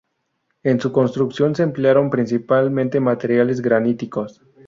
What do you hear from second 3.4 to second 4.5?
graníticos.